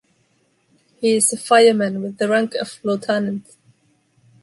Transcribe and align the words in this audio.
He 0.99 1.15
is 1.17 1.31
a 1.31 1.37
fireman 1.37 2.01
with 2.01 2.17
the 2.17 2.27
rank 2.27 2.55
of 2.55 2.79
lieutenant. 2.81 3.55